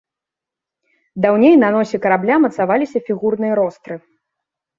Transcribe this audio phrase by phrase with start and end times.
[1.25, 3.95] Даўней на носе карабля мацаваліся фігурныя ростры.